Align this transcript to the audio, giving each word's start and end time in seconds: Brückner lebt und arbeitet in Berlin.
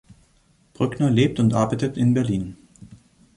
Brückner 0.73 1.11
lebt 1.11 1.39
und 1.39 1.53
arbeitet 1.53 1.95
in 1.95 2.15
Berlin. 2.15 2.57